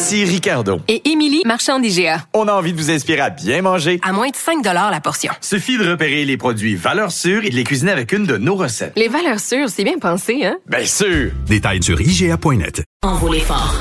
Ici 0.00 0.24
Ricardo. 0.24 0.80
Et 0.86 1.10
Émilie, 1.10 1.42
marchand 1.44 1.80
d'IGA. 1.80 2.22
On 2.32 2.46
a 2.46 2.52
envie 2.52 2.72
de 2.72 2.78
vous 2.78 2.88
inspirer 2.88 3.18
à 3.20 3.30
bien 3.30 3.62
manger. 3.62 3.98
À 4.04 4.12
moins 4.12 4.28
de 4.28 4.36
5 4.36 4.64
la 4.64 5.00
portion. 5.00 5.32
Suffit 5.40 5.76
de 5.76 5.90
repérer 5.90 6.24
les 6.24 6.36
produits 6.36 6.76
valeurs 6.76 7.10
sûres 7.10 7.44
et 7.44 7.50
de 7.50 7.56
les 7.56 7.64
cuisiner 7.64 7.90
avec 7.90 8.12
une 8.12 8.24
de 8.24 8.36
nos 8.36 8.54
recettes. 8.54 8.92
Les 8.94 9.08
valeurs 9.08 9.40
sûres, 9.40 9.68
c'est 9.68 9.82
bien 9.82 9.98
pensé, 9.98 10.46
hein? 10.46 10.56
Bien 10.68 10.84
sûr! 10.84 11.32
Détails 11.48 11.82
sur 11.82 12.00
IGA.net. 12.00 12.84
Envolez 13.02 13.40
fort. 13.40 13.74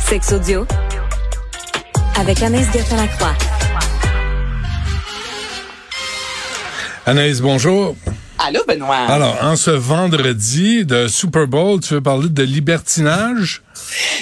Sex 0.00 0.34
audio 0.34 0.66
avec 2.18 2.42
Anaïs 2.42 2.70
Gertin-Lacroix. 2.70 3.34
Anaïs, 7.06 7.40
bonjour. 7.40 7.96
Allô, 8.38 8.60
Benoît. 8.68 8.96
Alors, 9.08 9.38
en 9.42 9.56
ce 9.56 9.70
vendredi 9.70 10.84
de 10.84 11.08
Super 11.08 11.46
Bowl, 11.46 11.80
tu 11.80 11.94
veux 11.94 12.00
parler 12.00 12.28
de 12.28 12.42
libertinage? 12.42 13.62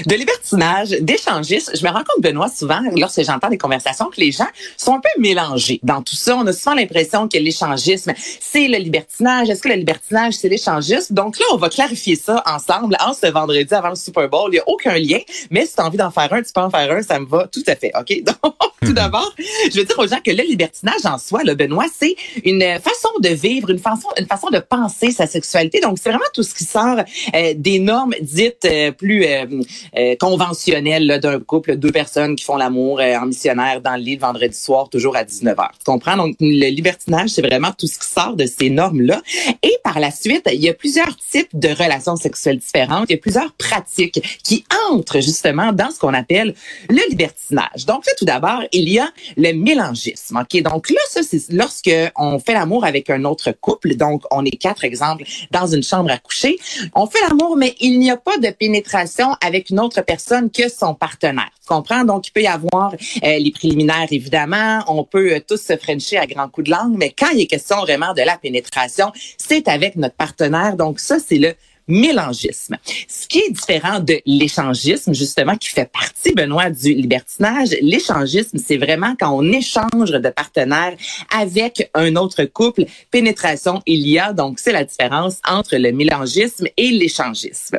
De 0.06 0.14
libertinage, 0.14 0.90
d'échangisme. 1.00 1.72
Je 1.74 1.84
me 1.84 1.90
rends 1.90 2.04
compte, 2.04 2.22
Benoît, 2.22 2.48
souvent, 2.48 2.80
lorsque 2.96 3.22
j'entends 3.22 3.48
des 3.48 3.58
conversations, 3.58 4.06
que 4.06 4.20
les 4.20 4.32
gens 4.32 4.46
sont 4.76 4.94
un 4.94 5.00
peu 5.00 5.20
mélangés 5.20 5.80
dans 5.82 6.02
tout 6.02 6.16
ça. 6.16 6.36
On 6.36 6.46
a 6.46 6.52
souvent 6.52 6.74
l'impression 6.74 7.28
que 7.28 7.38
l'échangisme, 7.38 8.12
c'est 8.40 8.68
le 8.68 8.78
libertinage. 8.78 9.50
Est-ce 9.50 9.62
que 9.62 9.68
le 9.68 9.74
libertinage, 9.74 10.34
c'est 10.34 10.48
l'échangisme? 10.48 11.14
Donc 11.14 11.38
là, 11.38 11.44
on 11.52 11.56
va 11.56 11.68
clarifier 11.68 12.16
ça 12.16 12.42
ensemble 12.46 12.96
en 13.00 13.12
ce 13.12 13.26
vendredi 13.26 13.72
avant 13.74 13.90
le 13.90 13.96
Super 13.96 14.28
Bowl. 14.28 14.50
Il 14.50 14.54
n'y 14.54 14.58
a 14.58 14.68
aucun 14.68 14.96
lien, 14.96 15.18
mais 15.50 15.66
si 15.66 15.74
tu 15.74 15.80
as 15.80 15.86
envie 15.86 15.98
d'en 15.98 16.10
faire 16.10 16.32
un, 16.32 16.42
tu 16.42 16.52
peux 16.52 16.60
en 16.60 16.70
faire 16.70 16.90
un, 16.90 17.02
ça 17.02 17.18
me 17.18 17.26
va 17.26 17.46
tout 17.46 17.62
à 17.66 17.76
fait. 17.76 17.92
OK? 17.98 18.22
Donc, 18.42 18.54
tout 18.84 18.92
d'abord, 18.92 19.34
je 19.70 19.78
veux 19.78 19.84
dire 19.84 19.98
aux 19.98 20.06
gens 20.06 20.20
que 20.24 20.30
le 20.30 20.42
libertinage 20.42 21.04
en 21.04 21.18
soi, 21.18 21.42
le 21.44 21.54
Benoît, 21.54 21.86
c'est 21.92 22.14
une 22.44 22.62
façon 22.80 23.08
de 23.20 23.28
vivre, 23.28 23.70
une 23.70 23.78
façon, 23.78 24.08
une 24.18 24.26
façon 24.26 24.48
de 24.50 24.58
penser 24.58 25.10
sa 25.10 25.26
sexualité. 25.26 25.80
Donc, 25.80 25.98
c'est 26.00 26.10
vraiment 26.10 26.24
tout 26.32 26.42
ce 26.42 26.54
qui 26.54 26.64
sort 26.64 26.98
euh, 27.34 27.54
des 27.56 27.78
normes 27.78 28.14
dites 28.20 28.64
euh, 28.64 28.92
plus 28.92 29.24
euh, 29.24 29.46
euh, 29.96 30.16
conventionnel 30.18 31.20
d'un 31.20 31.40
couple, 31.40 31.76
deux 31.76 31.92
personnes 31.92 32.36
qui 32.36 32.44
font 32.44 32.56
l'amour 32.56 33.00
euh, 33.00 33.16
en 33.16 33.26
missionnaire 33.26 33.80
dans 33.80 33.96
le 33.96 34.02
lit 34.02 34.14
le 34.16 34.20
vendredi 34.20 34.56
soir, 34.56 34.88
toujours 34.88 35.16
à 35.16 35.24
19h. 35.24 35.68
Tu 35.78 35.84
comprends? 35.84 36.16
Donc, 36.16 36.36
le 36.40 36.68
libertinage, 36.70 37.30
c'est 37.30 37.42
vraiment 37.42 37.72
tout 37.76 37.86
ce 37.86 37.98
qui 37.98 38.06
sort 38.06 38.36
de 38.36 38.46
ces 38.46 38.70
normes-là. 38.70 39.22
Et 39.62 39.76
par 39.84 40.00
la 40.00 40.10
suite, 40.10 40.48
il 40.52 40.60
y 40.60 40.68
a 40.68 40.74
plusieurs 40.74 41.16
types 41.30 41.50
de 41.52 41.68
relations 41.68 42.16
sexuelles 42.16 42.58
différentes. 42.58 43.06
Il 43.08 43.12
y 43.12 43.16
a 43.16 43.20
plusieurs 43.20 43.52
pratiques 43.52 44.20
qui 44.42 44.64
entrent 44.90 45.20
justement 45.20 45.72
dans 45.72 45.90
ce 45.90 45.98
qu'on 45.98 46.14
appelle 46.14 46.54
le 46.88 47.10
libertinage. 47.10 47.86
Donc 47.86 48.06
là, 48.06 48.12
tout 48.16 48.24
d'abord, 48.24 48.62
il 48.72 48.88
y 48.88 48.98
a 48.98 49.10
le 49.36 49.52
mélangisme. 49.52 50.38
Ok, 50.40 50.62
donc 50.62 50.90
là, 50.90 51.00
ça 51.10 51.22
c'est 51.22 51.52
lorsque 51.52 51.90
on 52.16 52.38
fait 52.38 52.54
l'amour 52.54 52.84
avec 52.84 53.10
un 53.10 53.24
autre 53.24 53.52
couple. 53.52 53.94
Donc 53.96 54.22
on 54.30 54.44
est 54.44 54.56
quatre 54.56 54.84
exemples 54.84 55.24
dans 55.50 55.66
une 55.66 55.82
chambre 55.82 56.10
à 56.10 56.18
coucher. 56.18 56.58
On 56.94 57.06
fait 57.06 57.20
l'amour, 57.28 57.56
mais 57.56 57.74
il 57.80 57.98
n'y 57.98 58.10
a 58.10 58.16
pas 58.16 58.38
de 58.38 58.50
pénétration 58.50 59.27
avec 59.40 59.70
une 59.70 59.80
autre 59.80 60.02
personne 60.02 60.50
que 60.50 60.68
son 60.68 60.94
partenaire. 60.94 61.50
Tu 61.60 61.68
comprends? 61.68 62.04
Donc, 62.04 62.28
il 62.28 62.30
peut 62.32 62.42
y 62.42 62.46
avoir 62.46 62.92
euh, 62.92 63.38
les 63.38 63.50
préliminaires, 63.50 64.06
évidemment. 64.10 64.82
On 64.86 65.04
peut 65.04 65.34
euh, 65.34 65.40
tous 65.46 65.60
se 65.60 65.76
frencher 65.76 66.18
à 66.18 66.26
grands 66.26 66.48
coups 66.48 66.66
de 66.66 66.70
langue, 66.70 66.96
mais 66.96 67.14
quand 67.16 67.30
il 67.32 67.40
est 67.40 67.46
question 67.46 67.76
vraiment 67.80 68.14
de 68.14 68.22
la 68.22 68.36
pénétration, 68.36 69.12
c'est 69.36 69.68
avec 69.68 69.96
notre 69.96 70.16
partenaire. 70.16 70.76
Donc, 70.76 71.00
ça, 71.00 71.18
c'est 71.18 71.38
le 71.38 71.54
mélangisme. 71.88 72.76
Ce 73.08 73.26
qui 73.26 73.38
est 73.38 73.50
différent 73.50 74.00
de 74.00 74.20
l'échangisme, 74.26 75.12
justement, 75.12 75.56
qui 75.56 75.70
fait 75.70 75.90
partie, 75.90 76.32
Benoît, 76.32 76.70
du 76.70 76.94
libertinage, 76.94 77.70
l'échangisme, 77.80 78.58
c'est 78.64 78.76
vraiment 78.76 79.14
quand 79.18 79.30
on 79.30 79.50
échange 79.50 80.10
de 80.10 80.28
partenaires 80.28 80.94
avec 81.34 81.90
un 81.94 82.14
autre 82.16 82.44
couple. 82.44 82.84
Pénétration, 83.10 83.82
il 83.86 84.06
y 84.06 84.18
a, 84.18 84.32
donc 84.32 84.58
c'est 84.58 84.72
la 84.72 84.84
différence 84.84 85.38
entre 85.48 85.76
le 85.76 85.92
mélangisme 85.92 86.66
et 86.76 86.90
l'échangisme. 86.90 87.78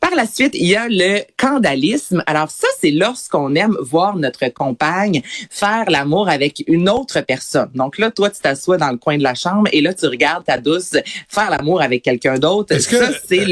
Par 0.00 0.14
la 0.14 0.26
suite, 0.26 0.54
il 0.54 0.66
y 0.66 0.76
a 0.76 0.86
le 0.88 1.22
candalisme. 1.36 2.22
Alors 2.26 2.50
ça, 2.50 2.68
c'est 2.80 2.90
lorsqu'on 2.90 3.54
aime 3.54 3.76
voir 3.80 4.16
notre 4.16 4.48
compagne 4.48 5.22
faire 5.50 5.84
l'amour 5.88 6.28
avec 6.28 6.62
une 6.66 6.88
autre 6.88 7.20
personne. 7.20 7.70
Donc 7.74 7.98
là, 7.98 8.10
toi, 8.10 8.30
tu 8.30 8.40
t'assois 8.40 8.76
dans 8.76 8.90
le 8.90 8.98
coin 8.98 9.18
de 9.18 9.22
la 9.22 9.34
chambre 9.34 9.68
et 9.72 9.80
là, 9.80 9.94
tu 9.94 10.06
regardes 10.06 10.44
ta 10.44 10.58
douce 10.58 10.96
faire 11.28 11.50
l'amour 11.50 11.82
avec 11.82 12.02
quelqu'un 12.02 12.38
d'autre. 12.38 12.74
Est-ce 12.74 12.88
que, 12.88 12.96
c'est 13.28 13.45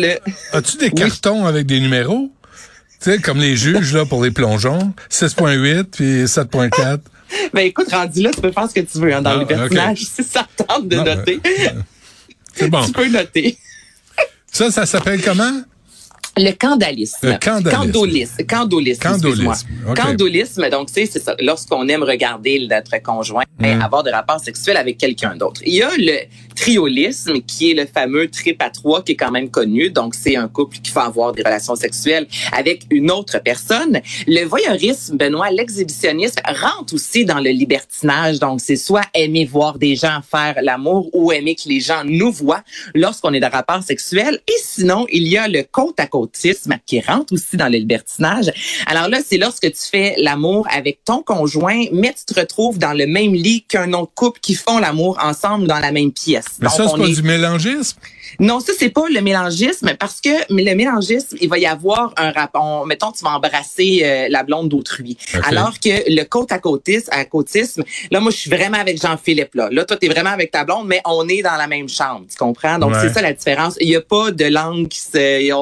As-tu 0.53 0.77
des 0.78 0.91
cartons 0.91 1.47
avec 1.47 1.66
des 1.66 1.81
numéros? 1.81 2.31
Tu 3.00 3.10
sais, 3.10 3.19
comme 3.19 3.38
les 3.38 3.56
juges, 3.56 3.93
là, 3.93 4.05
pour 4.06 4.22
les 4.22 4.31
plongeons. 4.31 4.94
6.8 5.10 5.84
puis 5.84 6.25
7.4. 6.25 7.00
ben, 7.53 7.60
écoute, 7.60 7.91
rendu 7.91 8.22
là, 8.22 8.31
tu 8.32 8.41
peux 8.41 8.53
faire 8.53 8.69
ce 8.69 8.75
que 8.75 8.81
tu 8.81 8.99
veux, 8.99 9.15
hein, 9.15 9.22
dans 9.22 9.31
ah, 9.31 9.38
les 9.38 9.47
personnages. 9.47 10.05
Si 10.05 10.25
ça 10.25 10.47
tente 10.56 10.88
de 10.88 10.97
noter. 10.97 11.41
C'est 12.55 12.69
bon. 12.69 12.84
Tu 12.84 12.93
peux 12.93 13.09
noter. 13.09 13.59
ça, 14.50 14.71
ça 14.71 14.87
s'appelle 14.87 15.22
comment? 15.22 15.62
Le 16.36 16.50
candalisme. 16.50 17.28
Le 17.28 17.38
candalisme. 17.38 18.44
Candolisme. 18.44 18.98
Candolisme. 18.98 19.94
Candolisme, 19.94 20.68
donc 20.68 20.88
c'est 20.92 21.06
ça. 21.06 21.36
Lorsqu'on 21.40 21.86
aime 21.86 22.02
regarder 22.02 22.66
notre 22.68 23.00
conjoint 23.02 23.44
et 23.62 23.74
mm. 23.74 23.82
avoir 23.82 24.02
des 24.02 24.10
rapports 24.10 24.40
sexuels 24.40 24.76
avec 24.76 24.98
quelqu'un 24.98 25.36
d'autre. 25.36 25.60
Il 25.64 25.74
y 25.74 25.82
a 25.82 25.90
le 25.96 26.26
triolisme 26.56 27.40
qui 27.40 27.70
est 27.70 27.74
le 27.74 27.86
fameux 27.86 28.28
trip 28.28 28.60
à 28.62 28.70
trois 28.70 29.02
qui 29.02 29.12
est 29.12 29.16
quand 29.16 29.30
même 29.30 29.48
connu. 29.48 29.90
Donc 29.90 30.14
c'est 30.14 30.36
un 30.36 30.48
couple 30.48 30.78
qui 30.78 30.90
va 30.90 31.02
avoir 31.02 31.32
des 31.32 31.42
relations 31.42 31.76
sexuelles 31.76 32.26
avec 32.52 32.86
une 32.90 33.12
autre 33.12 33.40
personne. 33.42 34.00
Le 34.26 34.44
voyeurisme, 34.44 35.16
Benoît, 35.16 35.50
l'exhibitionnisme 35.50 36.40
rentre 36.46 36.94
aussi 36.94 37.24
dans 37.24 37.38
le 37.38 37.50
libertinage. 37.50 38.40
Donc 38.40 38.60
c'est 38.60 38.76
soit 38.76 39.04
aimer 39.14 39.44
voir 39.44 39.78
des 39.78 39.94
gens 39.94 40.20
faire 40.28 40.56
l'amour 40.62 41.10
ou 41.12 41.30
aimer 41.30 41.54
que 41.54 41.68
les 41.68 41.80
gens 41.80 42.02
nous 42.04 42.32
voient 42.32 42.64
lorsqu'on 42.94 43.32
est 43.34 43.40
dans 43.40 43.50
rapport 43.50 43.82
sexuel. 43.84 44.40
Et 44.48 44.60
sinon, 44.62 45.06
il 45.12 45.28
y 45.28 45.36
a 45.36 45.46
le 45.46 45.62
côte 45.62 46.00
à 46.00 46.06
côte 46.06 46.23
qui 46.86 47.00
rentre 47.00 47.32
aussi 47.32 47.56
dans 47.56 47.68
le 47.68 47.78
libertinage. 47.78 48.52
Alors 48.86 49.08
là, 49.08 49.18
c'est 49.26 49.38
lorsque 49.38 49.70
tu 49.70 49.90
fais 49.90 50.14
l'amour 50.18 50.66
avec 50.70 51.04
ton 51.04 51.22
conjoint, 51.22 51.84
mais 51.92 52.14
tu 52.14 52.34
te 52.34 52.38
retrouves 52.38 52.78
dans 52.78 52.92
le 52.92 53.06
même 53.06 53.32
lit 53.32 53.64
qu'un 53.68 53.92
autre 53.92 54.12
couple 54.14 54.40
qui 54.40 54.54
font 54.54 54.78
l'amour 54.78 55.18
ensemble 55.22 55.66
dans 55.66 55.78
la 55.78 55.92
même 55.92 56.12
pièce. 56.12 56.44
Mais 56.60 56.68
ça, 56.68 56.88
c'est 56.88 56.96
pas 56.96 57.08
du 57.08 57.22
mélangisme? 57.22 57.98
Non, 58.40 58.60
ça, 58.60 58.72
c'est 58.76 58.90
pas 58.90 59.08
le 59.08 59.20
mélangisme 59.20 59.94
parce 59.98 60.20
que 60.20 60.30
le 60.50 60.74
mélangisme, 60.74 61.36
il 61.40 61.48
va 61.48 61.58
y 61.58 61.66
avoir 61.66 62.12
un 62.16 62.32
rapport. 62.32 62.86
Mettons, 62.86 63.12
tu 63.12 63.22
vas 63.24 63.30
embrasser 63.30 64.02
euh, 64.02 64.26
la 64.28 64.42
blonde 64.42 64.68
d'autrui. 64.68 65.16
Alors 65.44 65.78
que 65.78 66.10
le 66.10 66.24
côte 66.24 66.50
à 66.52 66.58
côtisme, 66.58 67.08
à 67.12 67.24
côtisme, 67.24 67.84
là, 68.10 68.20
moi, 68.20 68.30
je 68.30 68.36
suis 68.36 68.50
vraiment 68.50 68.78
avec 68.78 69.00
Jean-Philippe, 69.00 69.54
là. 69.54 69.68
Là, 69.70 69.84
toi, 69.84 69.96
t'es 69.96 70.08
vraiment 70.08 70.30
avec 70.30 70.50
ta 70.50 70.64
blonde, 70.64 70.88
mais 70.88 71.00
on 71.04 71.28
est 71.28 71.42
dans 71.42 71.56
la 71.56 71.66
même 71.66 71.88
chambre. 71.88 72.26
Tu 72.28 72.36
comprends? 72.36 72.78
Donc, 72.78 72.94
c'est 73.00 73.12
ça 73.12 73.22
la 73.22 73.32
différence. 73.32 73.76
Il 73.80 73.88
y 73.88 73.96
a 73.96 74.00
pas 74.00 74.30
de 74.30 74.46
langue 74.46 74.88
qui 74.88 75.00
se, 75.00 75.40
il 75.40 75.46
y 75.46 75.52
a, 75.52 75.56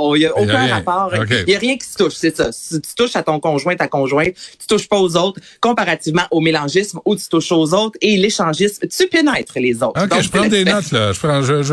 aucun 0.52 0.74
rapport. 0.74 1.12
Il 1.46 1.50
y 1.52 1.56
a 1.56 1.58
rien 1.58 1.76
qui 1.76 1.86
se 1.86 1.96
touche. 1.96 2.14
C'est 2.14 2.36
ça. 2.36 2.50
Si 2.52 2.80
tu 2.80 2.94
touches 2.96 3.16
à 3.16 3.22
ton 3.22 3.40
conjoint, 3.40 3.76
ta 3.76 3.88
conjointe, 3.88 4.34
tu 4.58 4.66
touches 4.66 4.88
pas 4.88 4.98
aux 4.98 5.16
autres, 5.16 5.40
comparativement 5.60 6.26
au 6.30 6.40
mélangisme 6.40 7.00
où 7.04 7.16
tu 7.16 7.26
touches 7.28 7.52
aux 7.52 7.74
autres 7.74 7.98
et 8.00 8.16
l'échangisme, 8.16 8.86
tu 8.88 9.06
pénètres 9.08 9.54
les 9.56 9.82
autres. 9.82 10.02
OK, 10.02 10.20
je 10.20 10.28
prends 10.28 10.46
des 10.46 10.64
notes, 10.64 10.92
là. 10.92 11.12
Je 11.12 11.18
prends, 11.18 11.42
je, 11.42 11.62
je 11.62 11.72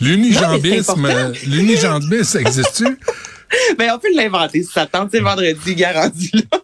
L'unijambisme, 0.00 1.32
l'unijambisme 1.46 2.38
existe-tu? 2.38 2.98
ben, 3.78 3.92
on 3.94 3.98
peut 3.98 4.14
l'inventer 4.14 4.62
si 4.62 4.72
ça 4.72 4.86
tente. 4.86 5.10
C'est 5.12 5.20
vendredi, 5.20 5.74
garanti 5.74 6.30
là. 6.32 6.58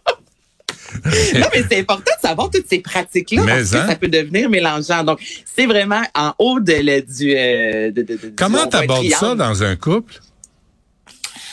non, 1.04 1.46
mais 1.54 1.64
c'est 1.70 1.80
important 1.80 2.12
de 2.22 2.28
savoir 2.28 2.50
toutes 2.50 2.68
ces 2.68 2.80
pratiques-là 2.80 3.44
parce 3.46 3.70
que 3.70 3.76
hein? 3.76 3.86
ça 3.88 3.96
peut 3.96 4.08
devenir 4.08 4.50
mélangeant. 4.50 5.02
Donc, 5.02 5.20
c'est 5.44 5.66
vraiment 5.66 6.02
en 6.14 6.32
haut 6.38 6.60
de, 6.60 7.00
du... 7.00 7.34
Euh, 7.34 7.90
de, 7.90 8.02
de, 8.02 8.32
Comment 8.36 8.66
t'abordes 8.66 9.08
ça 9.08 9.34
dans 9.34 9.62
un 9.62 9.74
couple? 9.74 10.14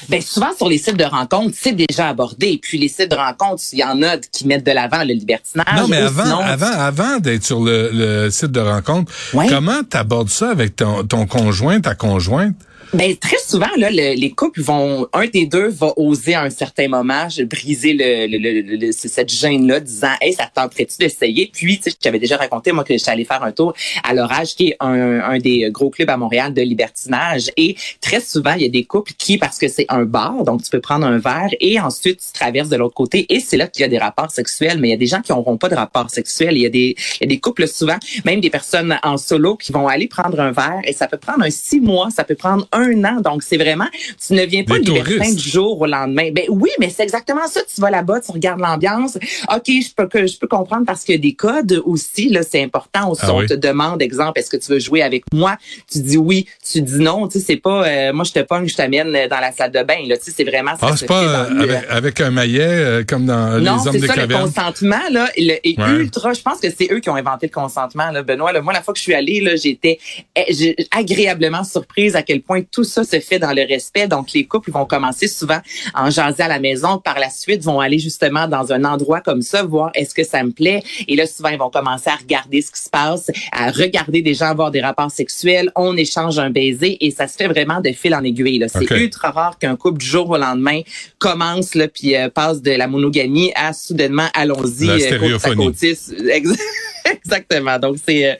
Ben 0.07 0.21
souvent 0.21 0.55
sur 0.55 0.69
les 0.69 0.77
sites 0.77 0.97
de 0.97 1.03
rencontres, 1.03 1.55
c'est 1.59 1.73
déjà 1.73 2.09
abordé. 2.09 2.59
Puis 2.61 2.77
les 2.77 2.87
sites 2.87 3.11
de 3.11 3.15
rencontres, 3.15 3.63
il 3.73 3.79
y 3.79 3.83
en 3.83 4.01
a 4.01 4.17
qui 4.17 4.47
mettent 4.47 4.65
de 4.65 4.71
l'avant 4.71 5.03
le 5.03 5.13
libertinage. 5.13 5.67
Non, 5.75 5.87
mais 5.87 5.97
avant, 5.97 6.39
avant, 6.39 6.71
avant 6.71 7.17
d'être 7.17 7.43
sur 7.43 7.61
le, 7.61 8.29
site 8.29 8.51
de 8.51 8.59
rencontre, 8.59 9.11
comment 9.49 9.81
tu 9.89 9.97
abordes 9.97 10.29
ça 10.29 10.49
avec 10.49 10.75
ton, 10.77 11.03
ton 11.03 11.25
conjoint, 11.25 11.81
ta 11.81 11.95
conjointe? 11.95 12.55
Ben 12.91 13.15
très 13.15 13.37
souvent 13.37 13.67
là, 13.77 13.91
le- 13.91 14.15
les 14.19 14.31
couples 14.31 14.61
vont, 14.63 15.07
un 15.13 15.27
des 15.27 15.45
deux 15.45 15.67
va 15.67 15.93
oser 15.95 16.33
à 16.33 16.41
un 16.41 16.49
certain 16.49 16.87
moment 16.87 17.27
briser 17.45 17.93
le, 17.93 18.25
le, 18.25 18.77
le- 18.77 18.91
cette 18.91 19.29
gêne 19.29 19.67
là, 19.67 19.79
disant 19.79 20.13
hey 20.21 20.33
ça 20.33 20.45
te 20.47 20.55
tenterait-tu 20.55 20.95
d'essayer 20.97 21.51
Puis 21.53 21.77
tu 21.77 21.83
sais, 21.83 21.89
je 21.91 21.97
t'avais 21.97 22.17
déjà 22.17 22.37
raconté 22.37 22.71
moi 22.71 22.83
que 22.83 22.97
j'étais 22.97 23.11
allée 23.11 23.25
faire 23.25 23.43
un 23.43 23.51
tour 23.51 23.75
à 24.03 24.15
l'orage 24.15 24.55
qui 24.55 24.69
est 24.69 24.77
un, 24.79 25.19
un 25.21 25.37
des 25.37 25.69
gros 25.69 25.91
clubs 25.91 26.09
à 26.09 26.17
Montréal 26.17 26.51
de 26.51 26.63
libertinage. 26.63 27.51
Et 27.57 27.75
très 28.01 28.21
souvent 28.21 28.53
il 28.53 28.63
y 28.63 28.65
a 28.65 28.69
des 28.69 28.85
couples 28.85 29.13
qui 29.19 29.37
parce 29.37 29.59
que 29.59 29.67
c'est 29.67 29.85
un 29.89 30.05
bar 30.05 30.43
donc 30.43 30.63
tu 30.63 30.71
peux 30.71 30.81
prendre 30.81 31.05
un 31.05 31.19
verre 31.19 31.49
et 31.59 31.79
ensuite 31.79 32.19
tu 32.25 32.33
traverses 32.33 32.69
de 32.69 32.75
l'autre 32.75 32.95
côté. 32.95 33.27
Et 33.31 33.39
c'est 33.39 33.57
là 33.57 33.67
qu'il 33.67 33.81
y 33.83 33.85
a 33.85 33.89
des 33.89 33.99
rapports 33.99 34.31
sexuels 34.31 34.79
mais 34.79 34.87
il 34.87 34.91
y 34.91 34.95
a 34.95 34.97
des 34.97 35.05
gens 35.05 35.21
qui 35.21 35.31
n'auront 35.31 35.57
pas 35.57 35.69
de 35.69 35.75
rapports 35.75 36.09
sexuels. 36.09 36.57
Il 36.57 36.61
y 36.63 36.65
a 36.65 36.69
des 36.69 36.95
il 37.21 37.21
y 37.21 37.25
a 37.25 37.27
des 37.27 37.39
couples 37.39 37.67
souvent 37.67 37.97
même 38.25 38.41
des 38.41 38.49
personnes 38.49 38.97
en 39.03 39.17
solo 39.17 39.57
qui 39.57 39.71
vont 39.73 39.87
aller 39.87 40.07
prendre 40.07 40.39
un 40.39 40.51
verre 40.51 40.81
et 40.85 40.93
ça 40.93 41.05
peut 41.07 41.17
prendre 41.17 41.43
un 41.43 41.51
six 41.51 41.79
mois 41.81 42.09
ça 42.09 42.23
peut 42.23 42.33
prendre 42.33 42.67
un 42.71 42.78
an 43.05 43.21
donc 43.21 43.43
c'est 43.43 43.57
vraiment 43.57 43.87
tu 44.25 44.33
ne 44.33 44.43
viens 44.43 44.63
pas 44.63 44.77
libertin 44.77 45.31
du 45.33 45.49
jour 45.49 45.79
au 45.81 45.85
lendemain 45.85 46.29
ben 46.31 46.45
oui 46.49 46.69
mais 46.79 46.89
c'est 46.89 47.03
exactement 47.03 47.47
ça 47.47 47.61
tu 47.73 47.79
vas 47.81 47.89
là-bas 47.89 48.21
tu 48.21 48.31
regardes 48.31 48.59
l'ambiance 48.59 49.17
ok 49.53 49.65
je 49.67 49.93
peux 49.95 50.07
que 50.07 50.27
je 50.27 50.37
peux 50.37 50.47
comprendre 50.47 50.85
parce 50.85 51.03
que 51.03 51.13
des 51.15 51.33
codes 51.33 51.81
aussi 51.85 52.29
là 52.29 52.41
c'est 52.43 52.61
important 52.63 53.13
Ah 53.21 53.33
on 53.33 53.39
oui. 53.39 53.45
te 53.47 53.53
demande 53.53 54.01
exemple 54.01 54.39
est-ce 54.39 54.49
que 54.49 54.57
tu 54.57 54.71
veux 54.71 54.79
jouer 54.79 55.01
avec 55.01 55.23
moi? 55.33 55.57
Tu 55.91 55.99
dis 55.99 56.17
oui 56.17 56.45
tu 56.69 56.81
dis 56.81 56.99
non 56.99 57.27
tu 57.27 57.39
sais 57.39 57.45
c'est 57.45 57.57
pas 57.57 57.87
euh, 57.87 58.13
moi 58.13 58.23
je 58.25 58.31
te 58.31 58.39
pogne 58.39 58.67
je 58.67 58.75
t'amène 58.75 59.11
dans 59.29 59.39
la 59.39 59.51
salle 59.51 59.71
de 59.71 59.83
bain 59.83 60.05
là 60.07 60.17
tu 60.17 60.25
sais 60.25 60.31
c'est 60.35 60.43
vraiment 60.43 60.71
ça 60.71 60.87
Ah, 60.89 60.95
c'est 60.97 61.05
pas 61.05 61.23
euh, 61.23 61.49
le- 61.49 61.61
avec, 61.63 61.85
avec 61.89 62.21
un 62.21 62.31
maillet 62.31 62.61
euh, 62.61 63.03
comme 63.07 63.25
dans 63.25 63.59
non, 63.59 63.77
Les 63.81 63.87
Hommes 63.87 63.93
c'est 63.93 63.99
des 63.99 64.07
ça, 64.07 64.15
le 64.15 64.21
cavernes. 64.21 64.41
consentement, 64.43 65.01
là, 65.11 65.29
est 65.35 65.77
Ouais. 65.79 65.89
ultra. 65.99 66.33
Je 66.33 66.41
pense 66.41 66.59
que 66.59 66.67
c'est 66.69 66.91
eux 66.91 66.99
qui 66.99 67.09
ont 67.09 67.15
inventé 67.15 67.47
le 67.47 67.51
consentement, 67.53 68.11
là, 68.11 68.21
Benoît. 68.23 68.51
Là. 68.51 68.61
Moi, 68.61 68.73
la 68.73 68.81
fois 68.81 68.93
que 68.93 68.97
je 68.97 69.03
suis 69.03 69.13
allée, 69.13 69.39
là, 69.41 69.55
j'étais 69.55 69.99
eh, 70.35 70.75
agréablement 70.91 71.63
surprise 71.63 72.15
à 72.15 72.21
quel 72.23 72.41
point 72.41 72.61
tout 72.71 72.83
ça 72.83 73.03
se 73.03 73.19
fait 73.19 73.39
dans 73.39 73.53
le 73.53 73.63
respect. 73.67 74.07
Donc, 74.07 74.31
les 74.33 74.45
couples 74.45 74.71
vont 74.71 74.85
commencer 74.85 75.27
souvent 75.27 75.59
en 75.95 76.09
jaser 76.09 76.43
à 76.43 76.47
la 76.47 76.59
maison. 76.59 76.97
Par 76.99 77.19
la 77.19 77.29
suite, 77.29 77.63
vont 77.63 77.79
aller 77.79 77.99
justement 77.99 78.47
dans 78.47 78.71
un 78.71 78.83
endroit 78.83 79.21
comme 79.21 79.41
ça, 79.41 79.63
voir 79.63 79.91
est-ce 79.95 80.13
que 80.13 80.23
ça 80.23 80.43
me 80.43 80.51
plaît. 80.51 80.83
Et 81.07 81.15
là, 81.15 81.25
souvent, 81.25 81.49
ils 81.49 81.59
vont 81.59 81.69
commencer 81.69 82.09
à 82.09 82.15
regarder 82.15 82.61
ce 82.61 82.71
qui 82.71 82.81
se 82.81 82.89
passe, 82.89 83.31
à 83.51 83.71
regarder 83.71 84.21
des 84.21 84.33
gens 84.33 84.47
avoir 84.47 84.71
des 84.71 84.81
rapports 84.81 85.11
sexuels. 85.11 85.71
On 85.75 85.95
échange 85.95 86.39
un 86.39 86.49
baiser 86.49 86.97
et 87.05 87.11
ça 87.11 87.27
se 87.27 87.35
fait 87.35 87.47
vraiment 87.47 87.81
de 87.81 87.91
fil 87.91 88.13
en 88.15 88.23
aiguille. 88.23 88.59
là. 88.59 88.67
C'est 88.67 88.89
ultra 88.91 89.31
rare 89.31 89.57
qu'un 89.57 89.75
couple 89.75 89.99
du 89.99 90.05
jour 90.05 90.29
au 90.29 90.37
lendemain 90.37 90.81
commence 91.17 91.75
là 91.75 91.87
puis 91.87 92.15
euh, 92.15 92.29
passe 92.29 92.61
de 92.61 92.71
la 92.71 92.87
monogamie 92.87 93.51
à 93.55 93.73
soudainement 93.73 94.27
allons-y 94.33 94.85
La 94.85 94.93
euh, 94.93 94.97
côte 94.97 95.03
à 95.03 95.07
stéréophonie. 95.07 95.65
côte. 95.67 96.57
Ex- 97.29 97.39
Exactement. 97.39 97.79
Donc 97.79 97.97
c'est 98.05 98.31
euh, 98.31 98.33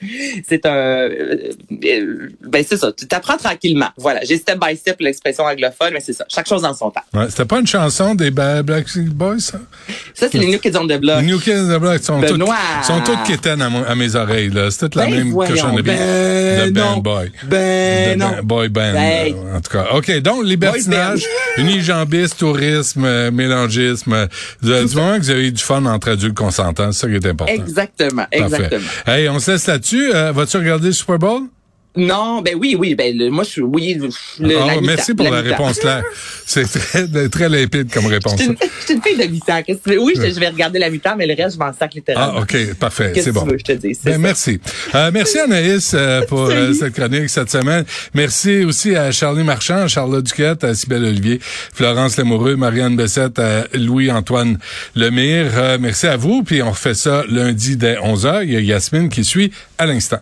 c'est 0.48 0.66
un 0.66 0.70
euh, 0.70 1.08
euh, 1.84 2.28
ben 2.42 2.64
c'est 2.66 2.76
ça. 2.76 2.92
Tu 2.92 3.06
t'apprends 3.06 3.36
tranquillement. 3.36 3.88
Voilà. 3.96 4.20
J'ai 4.24 4.36
step 4.36 4.58
by 4.60 4.76
step 4.76 4.96
l'expression 5.00 5.44
anglophone, 5.44 5.90
mais 5.92 6.00
c'est 6.00 6.12
ça. 6.12 6.24
Chaque 6.28 6.48
chose 6.48 6.62
dans 6.62 6.74
son 6.74 6.90
temps. 6.90 7.02
Ouais, 7.14 7.26
C'était 7.30 7.44
pas 7.44 7.60
une 7.60 7.66
chanson 7.66 8.14
des 8.14 8.30
Black 8.30 8.86
Boys, 9.14 9.40
ça? 9.40 9.58
Ça 10.14 10.26
c'est 10.30 10.38
les 10.38 10.46
New 10.46 10.58
Kids 10.58 10.76
on 10.76 10.86
the 10.86 10.98
Block. 11.00 11.20
Les 11.20 11.26
New 11.26 11.38
Kids 11.38 11.52
on 11.52 11.76
the 11.76 11.80
Block 11.80 12.02
sont 12.02 12.20
toutes, 12.20 12.42
sont 12.84 13.00
toutes 13.04 13.22
quétaines 13.26 13.62
à, 13.62 13.70
à 13.90 13.94
mes 13.94 14.14
oreilles, 14.16 14.50
là. 14.50 14.70
C'est 14.70 14.80
toute 14.80 14.94
la 14.96 15.06
Ben 15.06 15.14
même 15.16 15.34
cochonnerie 15.34 15.82
ben 15.82 16.66
de 16.66 16.70
band 16.80 16.96
boy. 16.98 17.30
Ben 17.44 18.18
De 18.18 18.24
non. 18.24 18.30
boy 18.42 18.68
band, 18.68 18.92
Ben. 18.92 19.34
euh, 19.34 19.56
en 19.56 19.60
tout 19.60 19.70
cas. 19.72 19.86
OK, 19.94 20.10
donc, 20.20 20.44
libertinage, 20.44 21.24
unijambisme, 21.56 22.36
tourisme, 22.38 23.04
euh, 23.04 23.30
mélangisme. 23.30 24.12
euh, 24.12 24.26
Du 24.86 24.94
moment 24.96 25.16
que 25.16 25.22
vous 25.22 25.30
avez 25.30 25.48
eu 25.48 25.52
du 25.52 25.62
fun 25.62 25.84
entre 25.86 26.10
adultes 26.10 26.36
consentants, 26.36 26.92
c'est 26.92 27.00
ça 27.00 27.08
qui 27.08 27.14
est 27.14 27.26
important. 27.26 27.52
Exactement. 27.52 28.24
Parfait. 28.30 28.38
Exactement. 28.44 28.79
Hey, 29.06 29.28
on 29.28 29.38
se 29.38 29.50
laisse 29.52 29.66
là-dessus. 29.66 30.10
Euh, 30.14 30.32
Vas-tu 30.32 30.56
regarder 30.58 30.86
le 30.88 30.92
Super 30.92 31.18
Bowl? 31.18 31.42
Non, 31.96 32.40
ben 32.40 32.54
oui, 32.56 32.76
oui, 32.78 32.94
ben 32.94 33.16
le- 33.16 33.30
moi 33.30 33.42
je 33.42 33.50
suis 33.50 33.62
oui. 33.62 33.94
Le, 34.38 34.48
la 34.48 34.76
mi-temps, 34.76 34.80
merci 34.82 35.12
pour 35.12 35.28
la, 35.28 35.40
réponse 35.40 35.82
là. 35.82 36.02
C'est 36.46 36.62
très, 36.64 37.28
très 37.28 37.48
limpide 37.48 37.92
comme 37.92 38.06
réponse. 38.06 38.34
Je 38.38 38.44
suis 38.44 38.46
une, 38.52 38.96
une 38.96 39.02
fille 39.02 39.16
de 39.16 39.24
mi-temps. 39.24 39.62
Qu'est-ce 39.66 39.78
que 39.78 39.90
tu 39.90 39.96
veux? 39.96 40.02
Oui, 40.02 40.12
je, 40.16 40.30
je 40.30 40.38
vais 40.38 40.48
regarder 40.48 40.78
la 40.78 40.88
mi-temps, 40.88 41.16
mais 41.16 41.26
le 41.26 41.34
reste, 41.34 41.54
je 41.56 41.58
m'en 41.58 41.72
sac 41.72 41.92
littéralement. 41.94 42.34
Ah, 42.38 42.42
OK, 42.42 42.74
parfait, 42.74 43.12
c'est 43.16 43.32
bon. 43.32 43.42
tu 43.42 43.50
veux, 43.50 43.58
je 43.58 43.64
te 43.64 43.72
dis, 43.72 43.98
Ben, 44.04 44.18
merci. 44.20 44.60
Euh, 44.94 45.10
merci 45.12 45.40
Anaïs 45.40 45.92
euh, 45.94 46.22
pour 46.26 46.42
euh, 46.48 46.72
cette 46.72 46.94
chronique 46.94 47.28
cette 47.28 47.50
semaine. 47.50 47.84
Merci 48.14 48.64
aussi 48.64 48.94
à 48.94 49.10
Charlie 49.10 49.42
Marchand, 49.44 49.82
à 49.82 49.88
Charlotte 49.88 50.24
Duquette, 50.24 50.62
à 50.62 50.74
Sybelle 50.74 51.04
Olivier, 51.04 51.40
Florence 51.42 52.16
Lamoureux, 52.16 52.54
Marianne 52.54 52.94
Bessette, 52.96 53.38
à 53.40 53.64
Louis-Antoine 53.74 54.58
Lemire. 54.94 55.46
Euh, 55.56 55.78
merci 55.80 56.06
à 56.06 56.16
vous, 56.16 56.44
puis 56.44 56.62
on 56.62 56.70
refait 56.70 56.94
ça 56.94 57.24
lundi 57.28 57.76
dès 57.76 57.96
11h. 57.96 58.44
Il 58.44 58.52
y 58.52 58.56
a 58.56 58.60
Yasmine 58.60 59.08
qui 59.08 59.24
suit 59.24 59.50
à 59.76 59.86
l'instant. 59.86 60.20